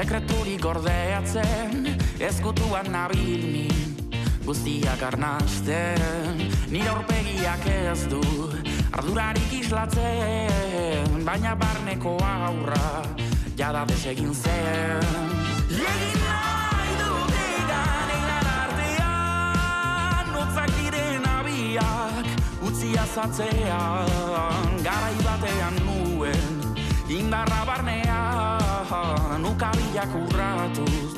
Sekreturik 0.00 0.62
gordeatzen, 0.64 1.84
ezkutuan 2.24 2.86
nabil 2.88 3.42
ni, 3.52 3.68
guztiak 4.46 5.02
arnasten, 5.04 6.40
nire 6.72 6.88
aurpegiak 6.88 7.66
ez 7.68 8.08
du, 8.08 8.22
ardurarik 8.96 9.52
islatzen, 9.58 11.20
baina 11.26 11.52
barneko 11.52 12.16
aurra, 12.24 13.04
jada 13.60 13.84
desegin 13.90 14.32
zen. 14.32 15.04
Egin 15.68 16.16
nahi 16.24 16.96
dut 17.02 17.36
egan 17.44 18.08
egan 18.16 18.48
artean, 18.54 20.24
notzak 20.32 20.70
diren 20.78 21.28
abiak, 21.34 22.24
utzi 22.70 22.96
azatzean, 23.04 24.80
garai 24.80 25.18
batean 25.28 25.76
nuen, 25.84 26.56
indarra 27.20 27.60
barnean, 27.68 28.49
ukabilak 28.90 30.10
urratuz, 30.18 31.14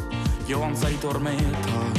joan 0.49 0.77
zait 0.77 1.05
ormetan. 1.05 1.93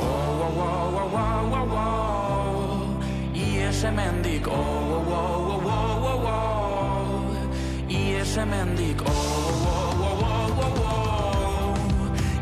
Oh, 0.00 0.06
oh, 0.08 0.48
oh, 0.56 0.96
oh, 0.96 1.12
oh, 1.12 1.52
oh, 1.52 1.76
oh, 1.76 3.36
ies 3.36 3.82
hemendik, 3.84 4.46
oh, 4.48 4.54
oh, 4.54 5.12
oh, 5.12 5.60
oh, 5.60 5.68
oh, 5.68 6.08
oh, 6.08 6.24
oh, 6.24 7.28
ies 7.92 8.36
hemendik, 8.36 9.02
oh, 9.04 9.12
oh, 9.12 9.92
oh, 10.00 10.24
oh, 10.24 10.56
oh, 10.56 10.64
oh, 10.64 10.80
oh, 10.88 11.76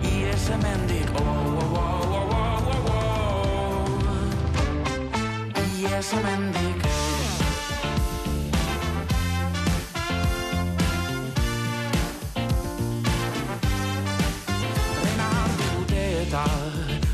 ies 0.06 0.46
hemendik, 0.48 1.10
oh, 1.18 1.18
oh, 1.18 1.74
oh, 1.74 2.06
oh, 2.06 2.30
oh, 2.30 2.70
oh, 2.70 3.02
oh, 5.26 5.82
ies 5.82 6.10
hemendik. 6.14 6.75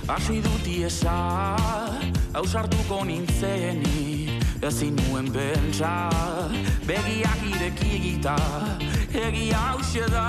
Hasi 0.09 0.41
dut 0.43 0.67
iesa 0.67 1.57
Hausartuko 2.33 3.05
nintzenik 3.05 4.65
ezin 4.65 4.97
nuen 4.97 5.29
bentsa 5.33 6.11
Begiak 6.87 7.43
ireki 7.51 7.91
egita 7.99 8.37
egia 9.13 9.59
hause 9.73 10.07
da 10.13 10.27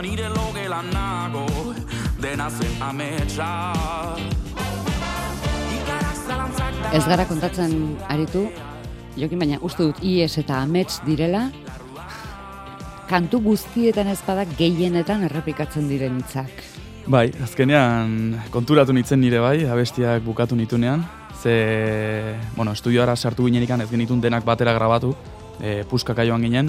Nire 0.00 0.28
logelan 0.32 0.88
nago 0.94 1.46
dena 2.20 2.50
zen 2.50 2.82
ametsa. 2.84 3.48
Ez 6.92 7.04
gara 7.06 7.24
kontatzen 7.28 7.74
aritu, 8.12 8.46
jokin 9.16 9.40
baina 9.40 9.60
uste 9.64 9.86
dut 9.88 10.02
IES 10.04 10.40
eta 10.42 10.60
amets 10.64 11.00
direla, 11.06 11.46
kantu 13.10 13.40
guztietan 13.44 14.10
ez 14.12 14.20
bada 14.26 14.44
gehienetan 14.58 15.24
errepikatzen 15.30 15.88
diren 15.90 16.20
hitzak. 16.20 16.69
Bai, 17.10 17.32
azkenean 17.42 18.36
konturatu 18.54 18.94
nitzen 18.94 19.18
nire 19.18 19.40
bai, 19.42 19.64
abestiak 19.66 20.22
bukatu 20.22 20.54
nitunean, 20.54 21.00
ze, 21.42 22.36
bueno, 22.54 22.70
estudioara 22.70 23.16
sartu 23.16 23.48
ginenikan 23.48 23.80
ez 23.82 23.88
genitun 23.90 24.20
denak 24.22 24.44
batera 24.46 24.70
grabatu, 24.76 25.10
e, 25.58 25.80
puskaka 25.90 26.22
joan 26.28 26.44
ginen, 26.46 26.68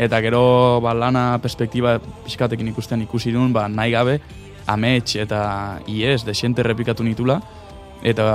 eta 0.00 0.22
gero 0.24 0.80
ba, 0.80 0.94
lana 0.96 1.36
perspektiba 1.44 1.98
pixkatekin 2.24 2.70
ikusten 2.70 3.02
ikusi 3.04 3.34
duen, 3.34 3.52
ba, 3.52 3.66
nahi 3.68 3.92
gabe, 3.92 4.14
amets 4.64 5.18
eta 5.20 5.42
ies 5.84 6.22
desente 6.24 6.64
repikatu 6.64 7.04
nitula, 7.04 7.42
eta 8.00 8.30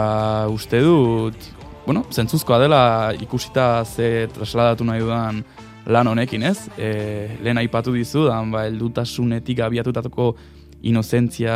uste 0.53 0.83
dut, 0.85 1.47
bueno, 1.87 2.03
zentzuzkoa 2.11 2.59
dela 2.61 2.83
ikusita 3.17 3.81
ze 3.85 4.27
trasladatu 4.35 4.85
nahi 4.85 5.01
dudan 5.01 5.41
lan 5.87 6.13
honekin, 6.13 6.45
ez? 6.51 6.69
E, 6.77 6.93
lehen 7.41 7.57
aipatu 7.57 7.95
dizu, 7.97 8.27
da, 8.29 8.37
ba, 8.45 8.67
eldutasunetik 8.69 9.65
abiatutatuko 9.65 10.35
inozentzia 10.81 11.55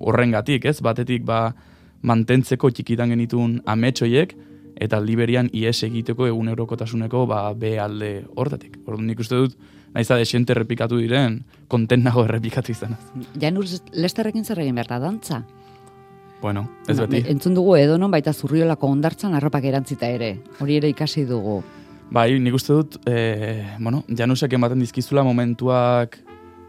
horrengatik, 0.00 0.64
ez? 0.68 0.80
Batetik, 0.84 1.24
ba, 1.24 1.54
mantentzeko 2.06 2.70
txikitan 2.70 3.10
genitun 3.14 3.60
ametsoiek, 3.66 4.36
eta 4.76 5.00
liberian 5.00 5.48
ies 5.56 5.78
egiteko 5.86 6.26
egun 6.28 6.50
eurokotasuneko 6.52 7.24
ba, 7.30 7.40
be 7.56 7.76
alde 7.80 8.26
hortatik. 8.36 8.76
Orduan 8.84 9.06
nik 9.08 9.20
uste 9.24 9.38
dut, 9.40 9.56
nahiz 9.94 10.06
da 10.10 10.18
desiente 10.20 10.52
errepikatu 10.52 11.00
diren, 11.00 11.40
konten 11.72 12.04
nago 12.04 12.26
errepikatu 12.26 12.74
izan. 12.74 12.96
Janur 13.40 13.64
Lesterrekin 13.96 14.44
zer 14.44 14.60
egin 14.64 14.76
behar 14.76 14.92
da, 14.92 15.00
dantza? 15.06 15.40
Bueno, 16.42 16.66
ez 16.86 16.98
beti. 17.00 17.22
Entzun 17.32 17.56
dugu 17.56 17.78
edonon 17.80 18.12
baita 18.12 18.34
zurriolako 18.36 18.92
ondartzan 18.92 19.34
arropak 19.34 19.64
erantzita 19.64 20.10
ere. 20.12 20.34
Hori 20.60 20.76
ere 20.82 20.92
ikasi 20.92 21.24
dugu. 21.24 21.62
Bai, 22.12 22.28
nik 22.38 22.54
uste 22.54 22.76
dut, 22.76 23.00
e, 23.08 23.64
bueno, 23.80 24.04
janusek 24.06 24.52
ematen 24.54 24.84
dizkizula 24.84 25.24
momentuak 25.26 26.20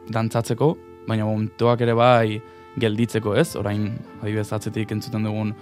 dantzatzeko, 0.10 0.72
baina 1.08 1.26
momentuak 1.26 1.82
ere 1.82 1.96
bai 1.98 2.42
gelditzeko 2.78 3.36
ez, 3.36 3.56
orain 3.56 3.90
adibidez 4.22 4.52
atzetik 4.54 4.92
entzuten 4.94 5.24
dugun 5.26 5.54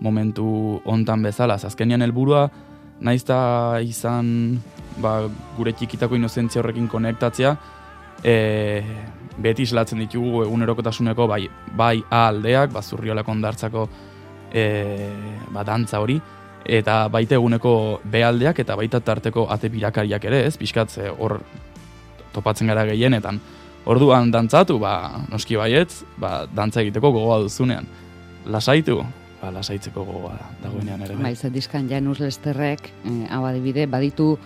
momentu 0.00 0.80
hontan 0.84 1.22
bezala. 1.22 1.54
Azkenean 1.54 2.02
helburua 2.02 2.46
naiz 3.00 3.22
da 3.28 3.78
izan 3.84 4.58
ba, 5.00 5.20
gure 5.56 5.72
txikitako 5.76 6.16
inozentzia 6.16 6.62
horrekin 6.62 6.88
konektatzea, 6.88 7.52
e, 8.24 8.36
beti 9.36 9.66
islatzen 9.68 10.00
ditugu 10.00 10.42
egunerokotasuneko 10.46 11.26
bai, 11.28 11.42
bai 11.76 12.00
A 12.10 12.26
aldeak, 12.30 12.72
ba, 12.72 12.82
zurriolako 12.82 13.34
ondartzako 13.36 13.86
e, 14.52 14.64
ba, 15.52 15.64
dantza 15.64 16.00
hori, 16.00 16.18
eta 16.66 17.06
baita 17.12 17.36
eguneko 17.36 18.00
B 18.04 18.24
aldeak 18.26 18.58
eta 18.64 18.76
baita 18.76 19.00
tarteko 19.00 19.46
ate 19.52 19.70
birakariak 19.70 20.24
ere, 20.24 20.42
ez, 20.46 20.56
pixkatze 20.58 21.12
hor 21.12 21.38
topatzen 22.34 22.72
gara 22.72 22.86
gehienetan. 22.88 23.40
Orduan 23.86 24.32
dantzatu, 24.34 24.80
ba, 24.82 25.22
noski 25.30 25.54
baietz, 25.58 26.02
ba, 26.18 26.40
dantza 26.50 26.82
egiteko 26.82 27.12
gogoa 27.14 27.38
duzunean. 27.44 27.86
Lasaitu, 28.50 28.98
ba, 29.40 29.52
lasaitzeko 29.54 30.04
gogoa 30.04 30.34
dagoenean 30.62 31.04
ere. 31.06 31.34
Ze 31.36 31.50
diskan 31.54 31.88
Janus 31.88 32.18
Lesterrek, 32.20 32.90
eh, 33.04 33.26
hau 33.30 33.44
adibide, 33.46 33.86
baditu 33.86 34.36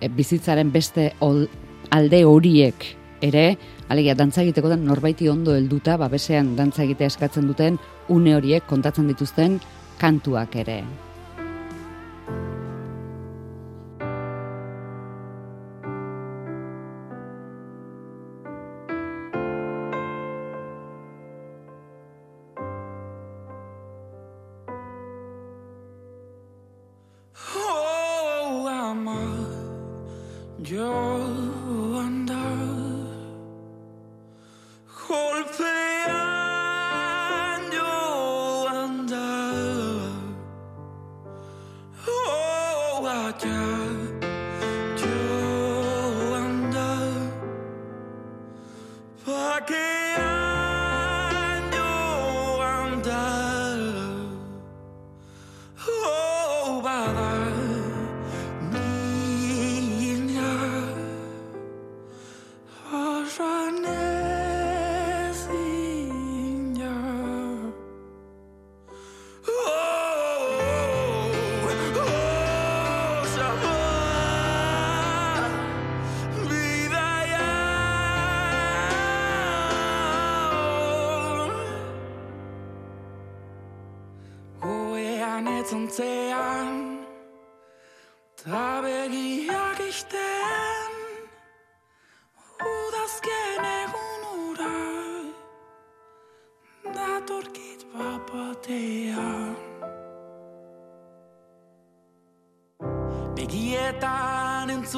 eh, 0.00 0.08
bizitzaren 0.08 0.72
beste 0.72 1.12
ol, 1.20 1.46
alde 1.90 2.24
horiek 2.24 2.86
ere, 3.22 3.56
alegia 3.88 4.16
dantza 4.16 4.42
egiteko 4.42 4.72
den 4.72 4.84
norbaiti 4.86 5.28
ondo 5.28 5.54
helduta, 5.54 5.96
babesean 5.96 6.56
dantza 6.56 6.82
egitea 6.82 7.12
eskatzen 7.12 7.46
duten 7.46 7.78
une 8.08 8.34
horiek 8.34 8.66
kontatzen 8.66 9.06
dituzten 9.06 9.60
kantuak 10.00 10.56
ere. 10.56 10.82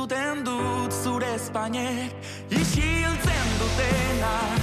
Entzuten 0.03 0.45
dut 0.45 0.93
zure 0.93 1.35
espainek 1.35 2.13
Isiltzen 2.51 3.49
dutena 3.59 4.62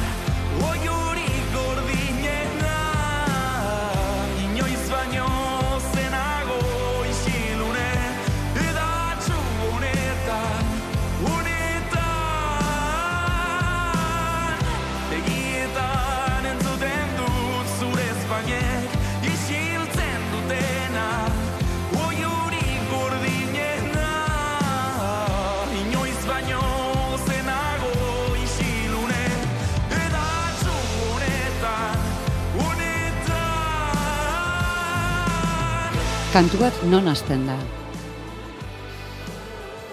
Kantu 36.30 36.60
bat 36.62 36.76
non 36.86 37.08
hasten 37.10 37.48
da? 37.48 37.56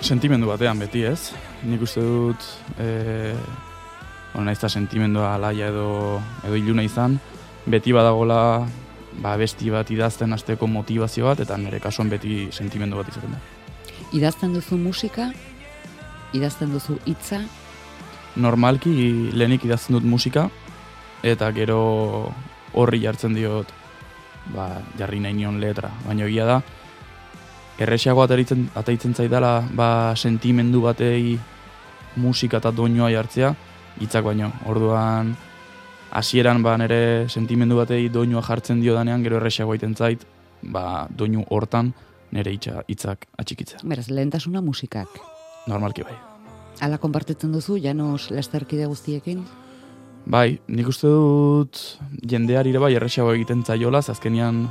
Sentimendu 0.05 0.51
batean 0.51 0.77
beti 0.77 1.01
ez. 1.09 1.33
Nik 1.64 1.81
uste 1.87 2.03
dut, 2.05 2.42
e, 2.77 3.33
bueno, 4.35 4.44
naiz 4.44 4.59
da 4.61 4.68
sentimendua 4.68 5.31
alaia 5.38 5.70
edo, 5.72 6.20
edo 6.44 6.59
iluna 6.61 6.85
izan, 6.85 7.14
beti 7.64 7.94
badagola 7.96 8.66
ba, 9.22 9.33
besti 9.40 9.72
bat 9.72 9.88
idazten 9.90 10.37
hasteko 10.37 10.68
motivazio 10.68 11.25
bat, 11.31 11.40
eta 11.40 11.57
nire 11.57 11.81
kasuan 11.81 12.12
beti 12.12 12.51
sentimendu 12.53 13.01
bat 13.01 13.09
izaten 13.09 13.33
da. 13.33 13.40
Idazten 14.12 14.53
duzu 14.53 14.77
musika, 14.77 15.31
idazten 16.37 16.77
duzu 16.77 16.99
hitza, 17.07 17.40
Normalki 18.37 18.92
lehenik 19.33 19.64
idazten 19.64 19.96
dut 19.96 20.05
musika, 20.05 20.51
eta 21.25 21.49
gero 21.57 21.81
horri 22.77 23.01
jartzen 23.01 23.33
diot 23.33 23.72
ba, 24.55 24.83
jarri 24.99 25.21
nahi 25.21 25.35
nion 25.35 25.61
letra. 25.61 25.91
Baina 26.07 26.27
egia 26.27 26.47
da, 26.47 26.61
erresago 27.79 28.23
ataritzen, 28.25 28.69
ataitzen 28.75 29.15
zaidala 29.15 29.61
ba, 29.75 30.15
sentimendu 30.17 30.83
batei 30.85 31.39
musika 32.17 32.61
eta 32.63 32.73
doinua 32.73 33.11
jartzea, 33.13 33.55
hitzak 34.01 34.25
baino. 34.25 34.53
Orduan, 34.67 35.35
hasieran 36.11 36.63
ba, 36.63 36.77
nire 36.81 37.29
sentimendu 37.29 37.77
batei 37.77 38.09
doinua 38.09 38.43
jartzen 38.43 38.81
dio 38.81 38.95
danean, 38.95 39.23
gero 39.25 39.41
erresago 39.41 39.75
egiten 39.75 39.97
zait, 39.97 40.25
ba, 40.63 41.07
doinu 41.11 41.45
hortan 41.51 41.93
nire 42.33 42.53
hitza 42.53 42.83
hitzak 42.89 43.27
atxikitzea. 43.39 43.81
beraz, 43.85 44.09
lehentasuna 44.09 44.61
musikak. 44.61 45.09
Normalki 45.67 46.03
bai. 46.03 46.17
Hala 46.81 46.99
konpartitzen 46.99 47.53
duzu, 47.53 47.79
Janus 47.81 48.31
Lesterkide 48.31 48.87
guztiekin? 48.87 49.45
Bai, 50.27 50.57
nik 50.67 50.89
uste 50.91 51.07
dut 51.07 51.79
jendeari 52.27 52.73
ere 52.73 52.81
bai 52.83 52.97
erresago 52.99 53.31
egiten 53.37 53.61
zaiola, 53.62 54.01
ze 54.03 54.11
azkenean 54.11 54.65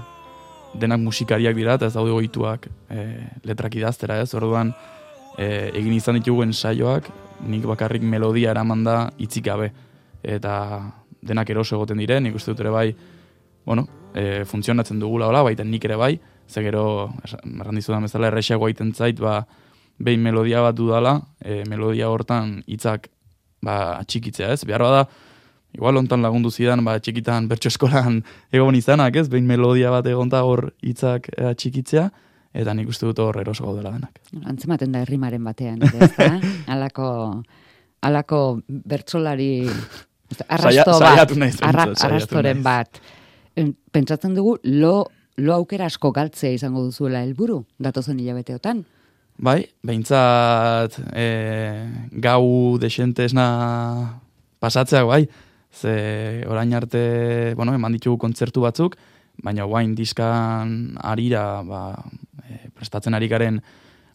denak 0.75 0.99
musikariak 0.99 1.55
dira 1.55 1.77
eta 1.79 1.87
ez 1.87 1.93
daude 1.93 2.11
ohituak 2.11 2.67
e, 2.91 3.05
letrak 3.47 3.77
idaztera 3.79 4.17
ez, 4.19 4.33
orduan 4.35 4.73
e, 5.37 5.71
egin 5.71 5.93
izan 5.95 6.19
ditugu 6.19 6.43
ensaioak, 6.43 7.07
nik 7.47 7.63
bakarrik 7.71 8.03
melodia 8.03 8.51
eraman 8.51 8.83
da 8.83 8.97
hitzik 9.17 9.45
gabe. 9.45 9.69
Eta 10.23 10.57
denak 11.23 11.49
eroso 11.49 11.77
egoten 11.77 12.03
dire, 12.03 12.19
nik 12.19 12.35
uste 12.35 12.51
dut 12.51 12.63
ere 12.65 12.73
bai, 12.75 12.89
bueno, 13.65 13.87
e, 14.11 14.43
funtzionatzen 14.43 14.99
dugula 14.99 15.29
hola, 15.31 15.43
baita 15.47 15.63
nik 15.63 15.87
ere 15.87 15.95
bai, 15.95 16.17
ze 16.49 16.65
gero, 16.67 17.13
erran 17.31 17.79
dizudan 17.79 18.03
bezala, 18.03 18.27
errexago 18.27 18.67
egiten 18.67 18.91
zait, 18.91 19.23
ba, 19.23 19.45
behin 20.03 20.19
melodia 20.19 20.59
bat 20.67 20.75
dudala, 20.75 21.15
e, 21.39 21.61
melodia 21.69 22.11
hortan 22.11 22.57
hitzak 22.67 23.07
ba, 23.63 24.01
txikitzea 24.03 24.51
ez, 24.51 24.65
behar 24.67 24.83
bada, 24.83 25.05
igual 25.75 25.97
hontan 25.99 26.21
lagundu 26.23 26.49
zidan, 26.51 26.83
ba, 26.87 26.97
txikitan 27.03 27.47
bertso 27.51 27.67
eskolan 27.71 28.21
egon 28.55 28.75
izanak 28.79 29.15
ez, 29.19 29.27
behin 29.29 29.45
melodia 29.49 29.91
bat 29.93 30.07
egonta 30.07 30.41
hor 30.47 30.69
hitzak 30.81 31.27
e, 31.35 31.51
txikitzea, 31.53 32.07
eta 32.55 32.73
nik 32.73 32.87
uste 32.89 33.05
dut 33.09 33.19
hor 33.19 33.35
eroso 33.41 33.65
gaudela 33.67 33.91
denak. 33.91 34.19
Antzematen 34.47 34.91
da 34.95 35.01
herrimaren 35.03 35.43
batean, 35.43 35.83
ez 35.83 36.11
da? 36.15 36.29
Alako, 36.73 37.09
alako 38.05 38.41
bertsolari 38.69 39.65
arrasto 40.47 40.97
Saia- 40.99 41.21
bat, 41.25 41.35
naiz, 41.37 41.57
arra, 41.61 41.89
arrastoren 42.07 42.61
naiz. 42.61 42.65
bat. 42.65 43.01
Em, 43.55 43.73
Pentsatzen 43.91 44.33
dugu, 44.35 44.57
lo, 44.63 45.05
lo 45.37 45.53
aukera 45.59 45.85
asko 45.91 46.11
galtzea 46.15 46.51
izango 46.55 46.83
duzuela 46.87 47.21
helburu 47.23 47.65
datozen 47.79 48.19
hilabeteotan. 48.19 48.85
Bai, 49.37 49.65
behintzat 49.83 50.95
e, 51.11 51.25
gau 52.23 52.77
desentesna 52.79 53.47
pasatzeak 54.63 55.05
bai, 55.09 55.25
ze 55.75 56.43
orain 56.47 56.73
arte, 56.73 57.53
bueno, 57.55 57.73
eman 57.75 57.93
ditugu 57.97 58.17
kontzertu 58.17 58.63
batzuk, 58.63 58.95
baina 59.43 59.65
guain 59.67 59.95
diskan 59.95 60.95
arira, 61.03 61.61
ba, 61.67 61.81
e, 62.47 62.69
prestatzen 62.75 63.13
ari 63.13 63.27
garen 63.27 63.61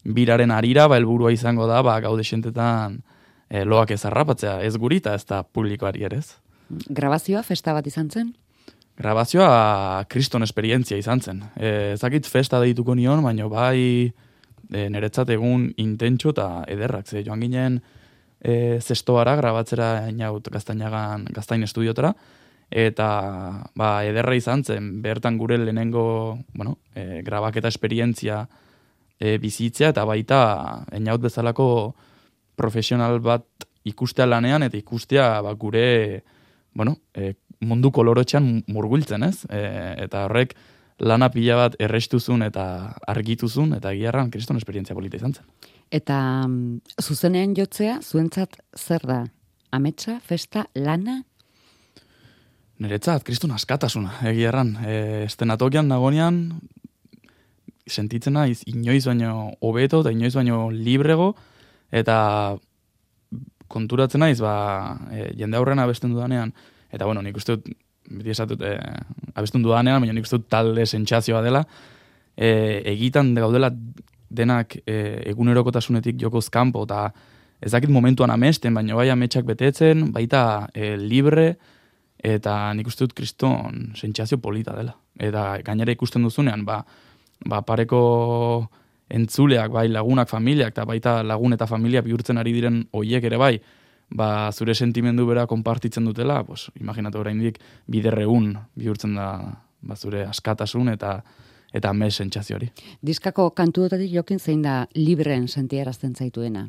biraren 0.03 0.51
arira, 0.51 0.87
ba, 0.87 0.97
helburua 0.97 1.31
izango 1.31 1.67
da, 1.69 1.81
ba, 1.85 1.99
gau 2.01 2.15
desentetan 2.17 3.01
e, 3.49 3.63
loak 3.65 3.93
ez 3.93 4.01
harrapatzea, 4.05 4.59
ez 4.65 4.75
guri 4.77 5.01
eta 5.03 5.15
ez 5.15 5.25
da 5.29 5.43
publikoari 5.43 6.07
ere 6.07 6.21
ez. 6.23 6.37
Grabazioa 6.89 7.43
festa 7.43 7.75
bat 7.75 7.87
izan 7.87 8.09
zen? 8.09 8.33
Grabazioa 8.97 10.05
kriston 10.09 10.43
esperientzia 10.45 10.97
izan 10.97 11.21
zen. 11.21 11.41
E, 11.55 11.93
ezakit 11.95 12.27
festa 12.29 12.59
deituko 12.63 12.95
nion, 12.95 13.23
baina 13.23 13.47
bai 13.51 13.81
e, 14.71 14.87
niretzat 14.89 15.29
egun 15.35 15.69
intentxo 15.81 16.33
eta 16.35 16.47
ederrak. 16.71 17.07
Ze 17.07 17.25
joan 17.25 17.43
ginen 17.43 17.81
e, 18.41 18.79
zestoara 18.81 19.35
grabatzera 19.37 20.09
inaut 20.09 20.49
gaztainagan, 20.51 21.27
gaztain 21.33 21.63
estudiotara, 21.63 22.13
eta 22.71 23.07
ba, 23.75 23.89
ederra 24.07 24.35
izan 24.35 24.63
zen, 24.63 25.01
bertan 25.03 25.37
gure 25.37 25.57
lehenengo 25.59 26.39
bueno, 26.53 26.77
e, 26.95 27.21
grabaketa 27.25 27.67
esperientzia 27.67 28.45
e, 29.19 29.37
bizitzea, 29.37 29.91
eta 29.91 30.05
baita 30.07 30.41
inaut 30.97 31.21
bezalako 31.21 31.67
profesional 32.55 33.19
bat 33.19 33.45
ikustea 33.83 34.25
lanean, 34.25 34.63
eta 34.63 34.77
ikustea 34.79 35.41
ba, 35.43 35.53
gure 35.53 36.23
bueno, 36.73 36.97
e, 37.13 37.33
mundu 37.61 37.91
kolorotxean 37.93 38.63
murgultzen, 38.71 39.27
ez? 39.27 39.43
E, 39.49 39.61
eta 40.07 40.25
horrek 40.25 40.55
lana 41.01 41.29
pila 41.33 41.57
bat 41.57 41.75
errestuzun 41.81 42.45
eta 42.45 42.65
argituzun, 43.09 43.75
eta 43.77 43.93
giarran 43.97 44.31
kriston 44.31 44.57
esperientzia 44.61 44.95
polita 44.95 45.19
izan 45.19 45.33
zen. 45.33 45.45
Eta 45.91 46.17
mm, 46.47 46.95
zuzenean 47.03 47.53
jotzea, 47.57 47.99
zuentzat 48.01 48.55
zer 48.79 49.03
da? 49.07 49.25
Ametsa, 49.75 50.17
festa, 50.23 50.65
lana? 50.75 51.17
Niretzat, 52.81 53.25
kriston 53.27 53.51
askatasuna, 53.53 54.15
egiarran. 54.31 54.73
E, 54.87 54.95
estenatokian 55.27 55.91
nagonean, 55.91 56.39
sentitzen 57.91 58.37
naiz 58.39 58.61
inoiz 58.71 59.03
baino 59.05 59.51
hobeto 59.59 59.99
eta 60.01 60.13
inoiz 60.15 60.33
baino 60.37 60.63
librego, 60.71 61.33
eta 61.91 62.17
konturatzen 63.71 64.23
naiz, 64.23 64.39
ba, 64.43 64.53
e, 65.11 65.27
jende 65.39 65.59
aurrean 65.59 65.83
abesten 65.83 66.15
dudanean, 66.15 66.55
eta 66.91 67.07
bueno, 67.07 67.23
nik 67.23 67.37
uste 67.39 67.57
dut, 67.57 67.67
beti 68.11 68.31
esatut, 68.31 68.63
e, 68.63 68.77
abesten 69.35 69.63
dudanean, 69.63 69.99
baina 70.03 70.15
nik 70.15 70.27
uste 70.27 70.39
dut 70.39 70.47
talde 70.51 70.87
sentsazioa 70.87 71.43
dela, 71.43 71.65
e, 72.35 72.81
egitan 72.95 73.35
gaudela 73.35 73.73
denak 74.31 74.77
e, 74.85 74.95
egunerokotasunetik 75.31 76.19
jokoz 76.21 76.47
kanpo, 76.49 76.85
eta 76.87 77.09
ez 77.61 77.71
dakit 77.73 77.91
momentuan 77.93 78.31
amesten, 78.33 78.73
baina 78.73 78.95
bai 78.97 79.09
ametsak 79.13 79.45
betetzen, 79.45 80.09
baita 80.15 80.69
e, 80.73 80.95
libre, 80.97 81.55
eta 82.21 82.73
nik 82.77 82.87
uste 82.87 83.05
dut 83.05 83.15
kriston 83.17 83.91
sentsazio 83.97 84.39
polita 84.41 84.75
dela. 84.77 84.95
Eta 85.19 85.57
gainera 85.65 85.93
ikusten 85.93 86.23
duzunean, 86.23 86.65
ba, 86.65 86.81
ba 87.45 87.61
pareko 87.65 88.01
entzuleak, 89.11 89.71
bai 89.73 89.87
lagunak, 89.91 90.29
familiak, 90.29 90.73
eta 90.73 90.85
baita 90.87 91.19
lagun 91.23 91.53
eta 91.53 91.67
familia 91.67 92.03
bihurtzen 92.05 92.39
ari 92.39 92.53
diren 92.55 92.83
hoiek 92.95 93.25
ere 93.27 93.39
bai, 93.41 93.55
ba 94.11 94.51
zure 94.51 94.75
sentimendu 94.75 95.25
bera 95.27 95.47
konpartitzen 95.47 96.05
dutela, 96.05 96.41
pues, 96.43 96.69
imaginatu 96.79 97.19
oraindik 97.19 97.59
biderreun 97.87 98.53
bihurtzen 98.75 99.15
da 99.15 99.27
ba, 99.81 99.95
zure 99.95 100.25
askatasun 100.27 100.91
eta 100.93 101.21
eta 101.73 101.93
mes 101.93 102.15
sentsazio 102.15 102.57
hori. 102.57 102.69
Diskako 103.05 103.49
kantuotatik 103.55 104.11
jokin 104.13 104.39
zein 104.39 104.61
da 104.61 104.85
libreen 104.95 105.47
sentiarazten 105.47 106.15
zaituena. 106.15 106.67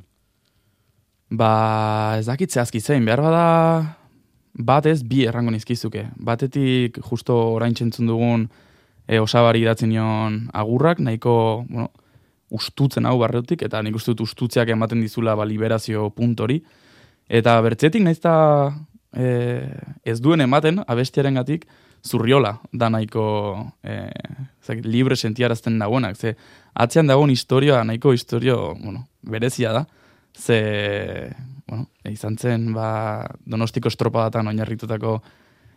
Ba, 1.33 1.53
ez 2.19 2.27
dakit 2.27 2.53
zehazki 2.53 2.81
zein, 2.81 3.05
behar 3.09 3.23
bada 3.25 3.47
bat 4.53 4.87
ez 4.87 5.01
bi 5.03 5.25
errango 5.25 5.51
nizkizuke. 5.51 6.07
Batetik 6.21 6.99
justo 7.09 7.37
orain 7.55 7.75
txentzun 7.75 8.11
dugun 8.11 8.47
e, 9.07 9.19
osabari 9.19 9.63
idatzen 9.65 9.89
nion 9.89 10.39
agurrak, 10.53 11.01
nahiko, 11.01 11.65
bueno, 11.69 11.89
ustutzen 12.53 13.09
hau 13.09 13.17
barretik, 13.23 13.65
eta 13.65 13.81
nik 13.83 13.97
uste 13.97 14.13
dut 14.13 14.27
ustutzeak 14.27 14.69
ematen 14.75 15.01
dizula 15.01 15.35
ba, 15.35 15.47
liberazio 15.49 16.11
puntori. 16.13 16.61
Eta 17.33 17.57
bertzetik 17.65 18.05
naiz 18.05 18.21
da 18.21 18.35
e, 19.17 19.71
ez 20.05 20.21
duen 20.21 20.45
ematen 20.45 20.83
abestiaren 20.87 21.41
gatik 21.41 21.65
zurriola 22.03 22.57
da 22.73 22.89
nahiko 22.91 23.25
e, 23.83 24.11
zaki, 24.63 24.83
libre 24.83 25.17
sentiarazten 25.17 25.79
nagoenak. 25.79 26.17
Ze 26.17 26.35
atzean 26.75 27.07
dagoen 27.07 27.31
historioa 27.31 27.85
nahiko 27.85 28.13
historio 28.13 28.75
bueno, 28.75 29.07
berezia 29.23 29.73
da. 29.73 29.87
Ze, 30.37 31.31
bueno, 31.69 31.87
izan 32.09 32.37
zen 32.39 32.73
ba, 32.75 33.27
donostiko 33.47 33.89
estropadatan 33.89 34.49
oinarritutako 34.49 35.21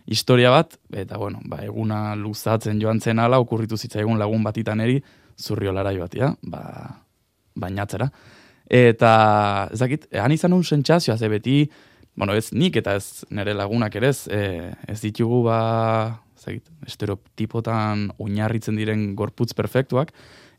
historia 0.06 0.52
bat, 0.54 0.78
eta 0.94 1.18
bueno, 1.18 1.42
ba, 1.50 1.64
eguna 1.66 2.16
luzatzen 2.16 2.80
joan 2.82 3.02
zen 3.02 3.20
ala, 3.20 3.40
okurritu 3.42 3.78
zitzaigun 3.78 4.20
lagun 4.22 4.44
batitan 4.46 4.82
eri, 4.82 5.00
zurriolara 5.42 5.94
joatia, 5.96 6.32
ba, 6.46 6.62
bainatzera. 7.56 8.10
Eta, 8.66 9.12
ez 9.74 9.80
dakit, 9.82 10.08
han 10.18 10.34
izan 10.34 10.54
un 10.54 10.64
sentsazioa, 10.64 11.18
ze 11.18 11.30
beti, 11.30 11.58
bueno, 12.16 12.34
ez 12.34 12.52
nik 12.54 12.78
eta 12.80 12.96
ez 12.96 13.26
nire 13.30 13.54
lagunak 13.54 13.96
ere 13.96 14.10
ez, 14.14 14.28
e, 14.32 14.72
ez 14.88 15.00
ditugu 15.04 15.44
ba, 15.46 15.60
ez 16.36 16.46
dakit, 16.46 16.70
estereotipotan 16.88 18.10
oinarritzen 18.24 18.78
diren 18.80 19.10
gorputz 19.16 19.54
perfektuak, 19.58 20.14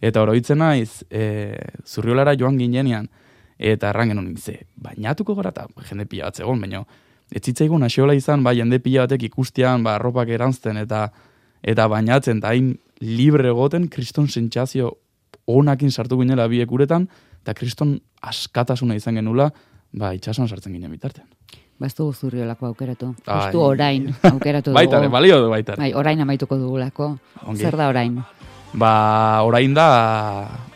eta 0.05 0.23
oroitzen 0.23 0.61
naiz, 0.61 1.03
e, 1.11 1.57
zurriolara 1.87 2.37
joan 2.39 2.59
ginenean, 2.61 3.09
eta 3.57 3.89
erran 3.89 4.13
genuen 4.13 4.37
ze, 4.37 4.67
bainatuko 4.77 5.35
gara 5.39 5.55
eta 5.55 5.67
jende 5.89 6.05
pila 6.07 6.29
bat 6.29 6.37
zegoen, 6.37 6.61
baina 6.61 6.85
ez 7.33 7.43
zitzaigun 7.43 7.83
izan, 8.15 8.43
ba, 8.45 8.53
jende 8.53 8.79
pila 8.79 9.07
batek 9.07 9.23
ikustian, 9.23 9.83
ba, 9.83 9.97
arropak 9.97 10.29
erantzten, 10.29 10.77
eta 10.77 11.11
eta 11.63 11.89
bainatzen, 11.89 12.39
eta 12.39 12.49
hain 12.49 12.77
libre 13.01 13.49
egoten, 13.49 13.89
kriston 13.89 14.29
sentsazio 14.29 14.93
onakin 15.47 15.91
sartu 15.91 16.19
ginela 16.21 16.47
biek 16.49 16.71
uretan, 16.71 17.09
eta 17.43 17.55
kriston 17.55 17.99
askatasuna 18.23 18.95
izan 18.95 19.17
genula, 19.17 19.51
ba, 19.97 20.13
itxasuan 20.17 20.49
sartzen 20.49 20.77
ginen 20.77 20.93
bitartean. 20.93 21.27
Ba, 21.77 21.89
ez 21.91 21.95
dugu 21.97 22.15
zurriolako 22.15 22.71
aukeratu. 22.71 23.11
Justu 23.27 23.61
orain 23.61 24.09
aukeratu 24.23 24.71
dugu. 24.71 24.79
Baitare, 24.79 25.09
balio 25.13 25.41
du 25.45 25.51
baitare. 25.53 25.81
Bai, 25.83 25.93
orain 25.95 26.21
amaituko 26.25 26.57
dugulako. 26.61 27.17
Ongi. 27.45 27.65
Zer 27.65 27.77
da 27.77 27.89
orain? 27.93 28.21
Ba, 28.77 28.93
orain 29.45 29.75
da, 29.77 29.89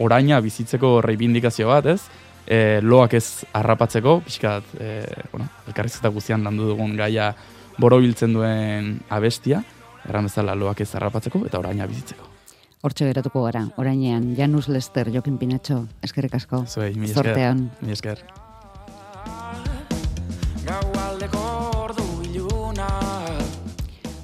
oraina 0.01 0.41
bizitzeko 0.41 1.01
reibindikazio 1.05 1.69
bat, 1.69 1.87
ez? 1.93 2.01
E, 2.51 2.81
loak 2.83 3.15
ez 3.15 3.45
harrapatzeko, 3.55 4.21
pixkat, 4.27 4.75
e, 4.81 4.91
bueno, 5.33 5.47
elkarrizketa 5.69 6.11
guztian 6.11 6.43
landu 6.45 6.71
dugun 6.73 6.97
gaia 6.99 7.31
borobiltzen 7.79 8.33
duen 8.35 8.97
abestia, 9.13 9.63
erran 10.09 10.27
bezala 10.27 10.57
loak 10.59 10.81
ez 10.83 10.89
harrapatzeko 10.97 11.45
eta 11.47 11.61
oraina 11.61 11.87
bizitzeko. 11.87 12.27
Hortxe 12.81 13.11
geratuko 13.11 13.45
gara, 13.45 13.67
orainean, 13.77 14.35
Janus 14.37 14.69
Lester, 14.73 15.13
Jokin 15.13 15.37
Pinetxo, 15.39 15.83
eskerrik 16.03 16.39
asko. 16.41 16.65
Zuei, 16.67 16.95
mi 16.97 17.11
esker. 17.11 17.27
Zortean. 17.29 17.67
Mi 17.85 17.93
esker. 17.93 18.25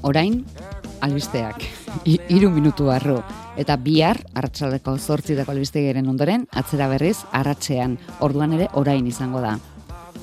Orain, 0.07 0.45
albisteak, 1.03 1.65
I, 2.07 2.21
iru 2.31 2.53
minutu 2.55 2.93
arro. 2.95 3.17
Eta 3.59 3.75
bihar, 3.83 4.21
arratsaldeko 4.39 4.95
zortzitako 5.03 5.51
albistegaren 5.51 6.07
ondoren, 6.13 6.47
atzera 6.55 6.87
berriz, 6.93 7.17
arratsean, 7.35 7.99
orduan 8.23 8.55
ere 8.55 8.71
orain 8.79 9.11
izango 9.11 9.43
da. 9.43 9.57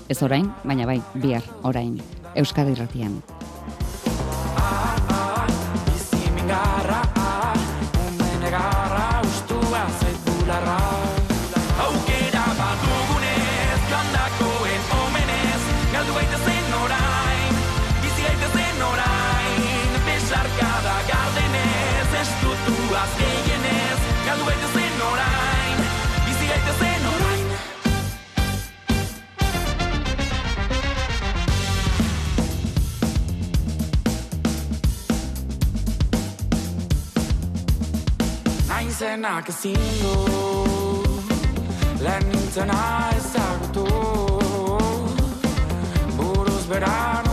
Ez 0.07 0.21
orain, 0.23 0.47
baina 0.63 0.87
bai, 0.87 1.01
bihar, 1.19 1.43
orain. 1.67 1.97
Euskadi 2.39 2.77
irratian. 2.77 3.19
Denak 39.23 39.49
ezin 39.49 39.79
du 40.01 40.15
Lehen 42.03 42.23
nintzena 42.29 43.09
ezagutu 43.17 43.85
Buruz 46.17 46.65
bera 46.69 47.32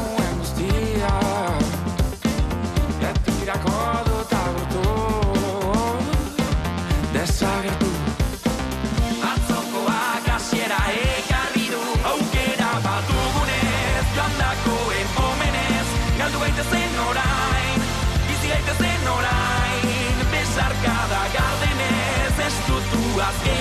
asking. 23.30 23.59